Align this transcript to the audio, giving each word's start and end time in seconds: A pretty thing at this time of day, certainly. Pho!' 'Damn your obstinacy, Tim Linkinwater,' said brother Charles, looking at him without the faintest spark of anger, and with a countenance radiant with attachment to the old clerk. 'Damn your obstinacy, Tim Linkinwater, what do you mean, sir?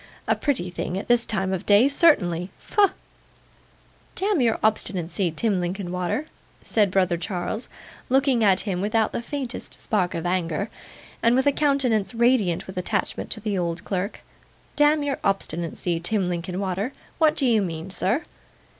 A 0.27 0.35
pretty 0.35 0.71
thing 0.71 0.97
at 0.97 1.07
this 1.07 1.27
time 1.27 1.53
of 1.53 1.63
day, 1.63 1.87
certainly. 1.87 2.49
Pho!' 2.57 2.89
'Damn 4.15 4.41
your 4.41 4.57
obstinacy, 4.63 5.29
Tim 5.29 5.59
Linkinwater,' 5.61 6.25
said 6.63 6.89
brother 6.89 7.17
Charles, 7.17 7.69
looking 8.09 8.43
at 8.43 8.61
him 8.61 8.81
without 8.81 9.11
the 9.11 9.21
faintest 9.21 9.79
spark 9.79 10.15
of 10.15 10.25
anger, 10.25 10.71
and 11.21 11.35
with 11.35 11.45
a 11.45 11.51
countenance 11.51 12.15
radiant 12.15 12.65
with 12.65 12.77
attachment 12.79 13.29
to 13.29 13.39
the 13.41 13.59
old 13.59 13.83
clerk. 13.85 14.21
'Damn 14.75 15.03
your 15.03 15.19
obstinacy, 15.23 15.99
Tim 15.99 16.27
Linkinwater, 16.29 16.93
what 17.19 17.35
do 17.35 17.45
you 17.45 17.61
mean, 17.61 17.91
sir? 17.91 18.23